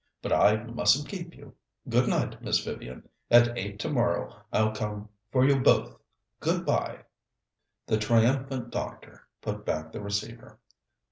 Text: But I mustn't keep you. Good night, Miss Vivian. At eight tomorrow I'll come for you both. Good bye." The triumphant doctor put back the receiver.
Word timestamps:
But 0.23 0.33
I 0.33 0.63
mustn't 0.63 1.07
keep 1.07 1.35
you. 1.37 1.53
Good 1.87 2.09
night, 2.09 2.41
Miss 2.41 2.57
Vivian. 2.65 3.07
At 3.29 3.55
eight 3.55 3.77
tomorrow 3.77 4.35
I'll 4.51 4.73
come 4.73 5.09
for 5.31 5.45
you 5.45 5.59
both. 5.59 5.95
Good 6.39 6.65
bye." 6.65 7.03
The 7.85 7.97
triumphant 7.99 8.71
doctor 8.71 9.27
put 9.43 9.63
back 9.63 9.91
the 9.91 10.01
receiver. 10.01 10.57